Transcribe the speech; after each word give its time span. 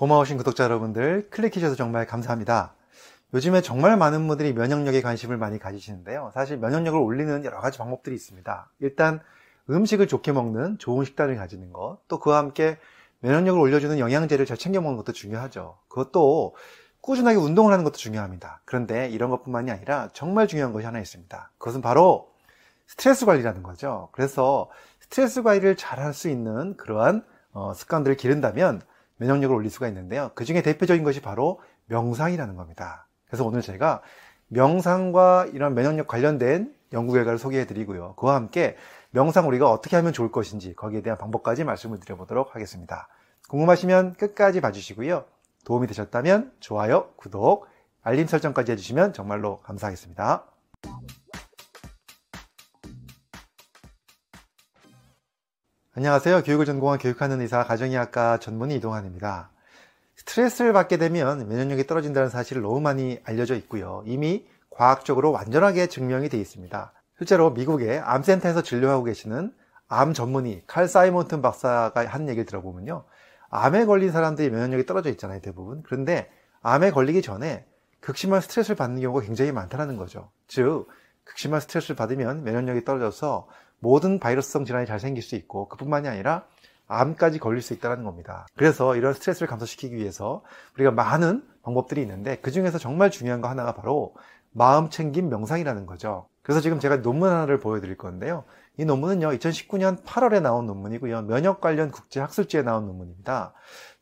고마우신 0.00 0.38
구독자 0.38 0.64
여러분들 0.64 1.28
클릭해주셔서 1.28 1.74
정말 1.74 2.06
감사합니다. 2.06 2.72
요즘에 3.34 3.60
정말 3.60 3.98
많은 3.98 4.26
분들이 4.28 4.54
면역력에 4.54 5.02
관심을 5.02 5.36
많이 5.36 5.58
가지시는데요. 5.58 6.30
사실 6.32 6.56
면역력을 6.56 6.98
올리는 6.98 7.44
여러 7.44 7.60
가지 7.60 7.76
방법들이 7.76 8.16
있습니다. 8.16 8.70
일단 8.78 9.20
음식을 9.68 10.08
좋게 10.08 10.32
먹는 10.32 10.78
좋은 10.78 11.04
식단을 11.04 11.36
가지는 11.36 11.70
것, 11.74 11.98
또 12.08 12.18
그와 12.18 12.38
함께 12.38 12.78
면역력을 13.18 13.60
올려주는 13.60 13.98
영양제를 13.98 14.46
잘 14.46 14.56
챙겨 14.56 14.80
먹는 14.80 14.96
것도 14.96 15.12
중요하죠. 15.12 15.76
그것도 15.88 16.56
꾸준하게 17.02 17.36
운동을 17.36 17.70
하는 17.70 17.84
것도 17.84 17.96
중요합니다. 17.98 18.62
그런데 18.64 19.10
이런 19.10 19.28
것뿐만이 19.28 19.70
아니라 19.70 20.08
정말 20.14 20.46
중요한 20.46 20.72
것이 20.72 20.86
하나 20.86 20.98
있습니다. 20.98 21.50
그것은 21.58 21.82
바로 21.82 22.32
스트레스 22.86 23.26
관리라는 23.26 23.62
거죠. 23.62 24.08
그래서 24.12 24.70
스트레스 25.00 25.42
관리를 25.42 25.76
잘 25.76 25.98
할 25.98 26.14
수 26.14 26.30
있는 26.30 26.78
그러한 26.78 27.22
어, 27.52 27.74
습관들을 27.74 28.16
기른다면 28.16 28.80
면역력을 29.20 29.54
올릴 29.54 29.70
수가 29.70 29.86
있는데요. 29.88 30.30
그 30.34 30.44
중에 30.44 30.62
대표적인 30.62 31.04
것이 31.04 31.20
바로 31.20 31.60
명상이라는 31.86 32.56
겁니다. 32.56 33.06
그래서 33.26 33.44
오늘 33.44 33.60
제가 33.60 34.00
명상과 34.48 35.50
이런 35.52 35.74
면역력 35.74 36.08
관련된 36.08 36.74
연구 36.92 37.12
결과를 37.12 37.38
소개해 37.38 37.66
드리고요. 37.66 38.14
그와 38.16 38.34
함께 38.34 38.76
명상 39.10 39.46
우리가 39.46 39.70
어떻게 39.70 39.96
하면 39.96 40.12
좋을 40.12 40.32
것인지 40.32 40.74
거기에 40.74 41.02
대한 41.02 41.18
방법까지 41.18 41.64
말씀을 41.64 42.00
드려보도록 42.00 42.54
하겠습니다. 42.54 43.08
궁금하시면 43.48 44.14
끝까지 44.14 44.60
봐주시고요. 44.60 45.24
도움이 45.64 45.86
되셨다면 45.86 46.52
좋아요, 46.58 47.10
구독, 47.16 47.66
알림 48.02 48.26
설정까지 48.26 48.72
해주시면 48.72 49.12
정말로 49.12 49.58
감사하겠습니다. 49.58 50.44
안녕하세요. 56.00 56.44
교육을 56.44 56.64
전공한 56.64 56.98
교육하는 56.98 57.42
의사 57.42 57.62
가정의학과 57.62 58.38
전문의 58.38 58.78
이동환입니다. 58.78 59.50
스트레스를 60.16 60.72
받게 60.72 60.96
되면 60.96 61.46
면역력이 61.46 61.86
떨어진다는 61.86 62.30
사실을 62.30 62.62
너무 62.62 62.80
많이 62.80 63.20
알려져 63.22 63.54
있고요. 63.56 64.02
이미 64.06 64.46
과학적으로 64.70 65.30
완전하게 65.30 65.88
증명이 65.88 66.30
되어 66.30 66.40
있습니다. 66.40 66.92
실제로 67.18 67.50
미국의 67.50 67.98
암센터에서 67.98 68.62
진료하고 68.62 69.04
계시는 69.04 69.52
암 69.88 70.14
전문의 70.14 70.62
칼 70.66 70.88
사이몬튼 70.88 71.42
박사가 71.42 72.06
한 72.06 72.30
얘기를 72.30 72.46
들어보면요. 72.46 73.04
암에 73.50 73.84
걸린 73.84 74.10
사람들이 74.10 74.48
면역력이 74.48 74.86
떨어져 74.86 75.10
있잖아요, 75.10 75.42
대부분. 75.42 75.82
그런데 75.82 76.30
암에 76.62 76.92
걸리기 76.92 77.20
전에 77.20 77.66
극심한 78.00 78.40
스트레스를 78.40 78.74
받는 78.74 79.02
경우가 79.02 79.20
굉장히 79.26 79.52
많다는 79.52 79.98
거죠. 79.98 80.30
즉, 80.48 80.88
극심한 81.24 81.60
스트레스를 81.60 81.94
받으면 81.94 82.42
면역력이 82.42 82.86
떨어져서 82.86 83.48
모든 83.80 84.18
바이러스성 84.18 84.64
질환이 84.64 84.86
잘 84.86 85.00
생길 85.00 85.22
수 85.22 85.34
있고 85.34 85.68
그뿐만이 85.68 86.08
아니라 86.08 86.44
암까지 86.86 87.38
걸릴 87.38 87.62
수 87.62 87.72
있다는 87.72 88.04
겁니다. 88.04 88.46
그래서 88.56 88.96
이런 88.96 89.14
스트레스를 89.14 89.48
감소시키기 89.48 89.94
위해서 89.96 90.42
우리가 90.74 90.90
많은 90.90 91.44
방법들이 91.62 92.00
있는데 92.02 92.36
그 92.36 92.50
중에서 92.50 92.78
정말 92.78 93.10
중요한 93.10 93.40
거 93.40 93.48
하나가 93.48 93.74
바로 93.74 94.14
마음 94.52 94.90
챙김 94.90 95.28
명상이라는 95.28 95.86
거죠. 95.86 96.26
그래서 96.42 96.60
지금 96.60 96.80
제가 96.80 97.02
논문 97.02 97.30
하나를 97.30 97.60
보여드릴 97.60 97.96
건데요. 97.96 98.44
이 98.76 98.84
논문은요, 98.84 99.28
2019년 99.28 100.02
8월에 100.02 100.40
나온 100.40 100.66
논문이고요. 100.66 101.22
면역 101.22 101.60
관련 101.60 101.90
국제 101.90 102.18
학술지에 102.18 102.62
나온 102.62 102.86
논문입니다. 102.86 103.52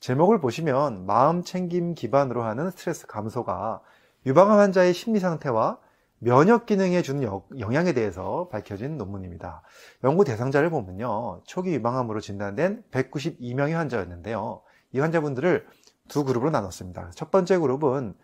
제목을 0.00 0.40
보시면 0.40 1.04
마음 1.04 1.42
챙김 1.42 1.94
기반으로 1.94 2.44
하는 2.44 2.70
스트레스 2.70 3.06
감소가 3.06 3.80
유방암 4.24 4.58
환자의 4.58 4.94
심리 4.94 5.18
상태와 5.18 5.78
면역 6.20 6.66
기능에 6.66 7.02
주는 7.02 7.28
영향에 7.58 7.92
대해서 7.92 8.48
밝혀진 8.50 8.98
논문입니다. 8.98 9.62
연구 10.04 10.24
대상자를 10.24 10.70
보면요. 10.70 11.42
초기 11.44 11.72
유방암으로 11.74 12.20
진단된 12.20 12.84
192명의 12.90 13.72
환자였는데요. 13.72 14.62
이 14.92 15.00
환자분들을 15.00 15.66
두 16.08 16.24
그룹으로 16.24 16.50
나눴습니다. 16.50 17.10
첫 17.14 17.30
번째 17.30 17.58
그룹은 17.58 18.14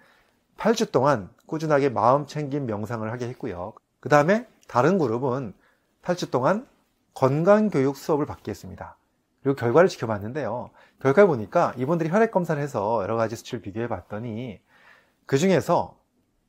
8주 0.57 0.91
동안 0.91 1.31
꾸준하게 1.47 1.91
마음 1.91 2.27
챙김 2.27 2.67
명상을 2.67 3.11
하게 3.11 3.29
했고요. 3.29 3.75
그 4.01 4.09
다음에 4.09 4.47
다른 4.67 4.99
그룹은 4.99 5.53
8주 6.03 6.31
동안 6.31 6.67
건강교육 7.15 7.97
수업을 7.97 8.27
받게 8.27 8.51
했습니다. 8.51 8.97
그리고 9.43 9.57
결과를 9.57 9.89
지켜봤는데요. 9.89 10.71
결과 11.01 11.27
보니까 11.27 11.75
이분들이 11.77 12.09
혈액 12.09 12.31
검사를 12.31 12.61
해서 12.61 13.03
여러 13.03 13.17
가지 13.17 13.37
수치를 13.37 13.61
비교해 13.61 13.89
봤더니 13.89 14.61
그 15.27 15.39
중에서 15.39 15.97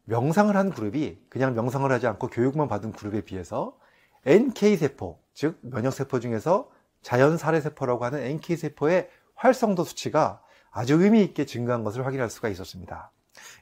명상을 0.05 0.55
한 0.55 0.71
그룹이 0.71 1.19
그냥 1.29 1.53
명상을 1.55 1.91
하지 1.91 2.07
않고 2.07 2.27
교육만 2.27 2.67
받은 2.67 2.93
그룹에 2.93 3.21
비해서 3.21 3.77
NK세포, 4.25 5.19
즉 5.33 5.59
면역세포 5.61 6.19
중에서 6.19 6.69
자연살해세포라고 7.01 8.05
하는 8.05 8.21
NK세포의 8.23 9.09
활성도 9.35 9.83
수치가 9.83 10.41
아주 10.71 11.01
의미 11.01 11.23
있게 11.23 11.45
증가한 11.45 11.83
것을 11.83 12.05
확인할 12.05 12.29
수가 12.29 12.49
있었습니다. 12.49 13.11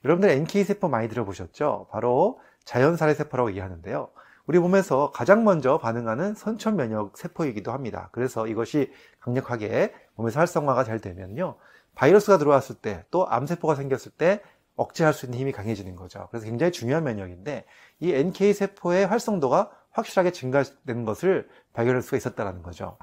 여러분들 0.05 0.29
NK세포 0.29 0.87
많이 0.87 1.09
들어보셨죠? 1.09 1.87
바로 1.91 2.39
자연살해세포라고 2.65 3.49
얘기하는데요. 3.51 4.09
우리 4.45 4.59
몸에서 4.59 5.11
가장 5.11 5.43
먼저 5.43 5.77
반응하는 5.77 6.35
선천 6.35 6.75
면역 6.75 7.17
세포이기도 7.17 7.71
합니다. 7.71 8.09
그래서 8.11 8.47
이것이 8.47 8.91
강력하게 9.19 9.93
몸에서 10.15 10.39
활성화가 10.39 10.83
잘 10.83 10.99
되면요. 10.99 11.55
바이러스가 11.95 12.37
들어왔을 12.37 12.75
때 12.75 13.03
또 13.11 13.29
암세포가 13.29 13.75
생겼을 13.75 14.11
때 14.11 14.41
억제할 14.75 15.13
수 15.13 15.25
있는 15.25 15.39
힘이 15.39 15.51
강해지는 15.51 15.95
거죠. 15.95 16.27
그래서 16.31 16.45
굉장히 16.45 16.71
중요한 16.71 17.03
면역인데 17.03 17.65
이 17.99 18.11
NK 18.13 18.53
세포의 18.53 19.05
활성도가 19.07 19.71
확실하게 19.91 20.31
증가되는 20.31 21.05
것을 21.05 21.47
발견할 21.73 22.01
수가 22.01 22.17
있었다는 22.17 22.63
거죠. 22.63 22.97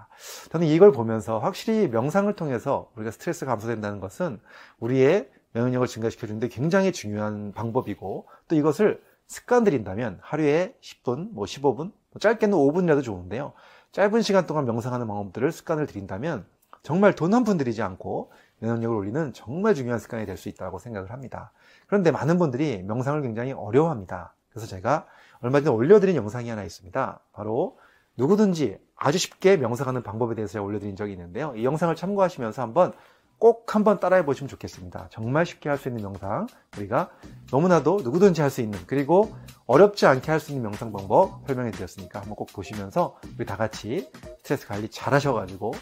저는 0.51 0.67
이걸 0.67 0.91
보면서 0.93 1.39
확실히 1.39 1.89
명상을 1.89 2.33
통해서 2.35 2.91
우리가 2.97 3.13
스트레스 3.13 3.47
감소된다는 3.47 4.01
것은 4.01 4.41
우리의 4.81 5.31
면역력을 5.53 5.87
증가시켜 5.87 6.27
주는데 6.27 6.49
굉장히 6.49 6.91
중요한 6.93 7.53
방법이고 7.53 8.27
또 8.49 8.57
이것을 8.57 9.03
습관 9.27 9.63
들인다면 9.63 10.19
하루에 10.23 10.75
10분, 10.81 11.31
뭐 11.33 11.45
15분, 11.45 11.77
뭐 11.77 12.19
짧게는 12.21 12.57
5분이라도 12.57 13.05
좋은데요. 13.05 13.53
짧은 13.93 14.23
시간 14.23 14.47
동안 14.47 14.65
명상하는 14.65 15.07
방법들을 15.07 15.53
습관을 15.53 15.87
들인다면 15.87 16.47
정말 16.83 17.15
돈 17.15 17.35
한 17.35 17.45
푼 17.45 17.57
들이지 17.57 17.83
않고 17.83 18.33
면역력을 18.59 18.97
올리는 18.97 19.33
정말 19.33 19.75
중요한 19.75 19.99
습관이 20.01 20.27
될 20.27 20.37
수 20.37 20.49
있다고 20.49 20.79
생각을 20.79 21.11
합니다. 21.13 21.53
그런데 21.91 22.13
많은 22.13 22.39
분들이 22.39 22.85
명상을 22.85 23.21
굉장히 23.23 23.51
어려워합니다. 23.51 24.37
그래서 24.51 24.69
제가 24.69 25.07
얼마 25.41 25.61
전에 25.61 25.75
올려드린 25.75 26.15
영상이 26.15 26.49
하나 26.49 26.63
있습니다. 26.63 27.19
바로 27.33 27.79
누구든지 28.17 28.79
아주 28.95 29.19
쉽게 29.19 29.57
명상하는 29.57 30.05
방법에 30.05 30.37
대해서 30.37 30.63
올려드린 30.63 30.95
적이 30.95 31.13
있는데요. 31.15 31.53
이 31.57 31.65
영상을 31.65 31.95
참고하시면서 31.97 32.63
한번 32.63 32.93
꼭 33.39 33.75
한번 33.75 33.99
따라해 33.99 34.25
보시면 34.25 34.49
좋겠습니다. 34.49 35.09
정말 35.11 35.45
쉽게 35.47 35.69
할 35.69 35.79
수 35.79 35.89
있는 35.89 36.03
명상 36.03 36.47
우리가 36.77 37.11
너무나도 37.51 38.03
누구든지 38.05 38.41
할 38.41 38.51
수 38.51 38.61
있는 38.61 38.79
그리고 38.87 39.35
어렵지 39.67 40.07
않게 40.07 40.31
할 40.31 40.39
수 40.39 40.53
있는 40.53 40.63
명상 40.63 40.93
방법 40.93 41.45
설명해 41.49 41.73
드렸으니까 41.73 42.21
한번 42.21 42.37
꼭 42.37 42.53
보시면서 42.53 43.17
우리 43.37 43.47
다 43.47 43.57
같이 43.57 44.09
스트레스 44.39 44.69
관리 44.69 44.89
잘 44.91 45.13
하셔가지고 45.13 45.73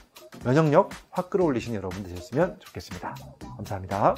면역력 0.43 0.89
확 1.11 1.29
끌어올리신 1.29 1.75
여러분 1.75 2.03
되셨으면 2.03 2.61
좋겠습니다. 2.61 3.15
감사합니다. 3.57 4.15